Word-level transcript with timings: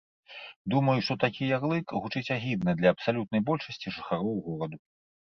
Думаю, 0.73 0.93
што 1.07 1.13
такі 1.23 1.49
ярлык 1.57 1.93
гучыць 2.05 2.33
агідна 2.35 2.73
для 2.79 2.89
абсалютнай 2.95 3.43
большасці 3.51 3.93
жыхароў 3.99 4.33
гораду. 4.47 4.81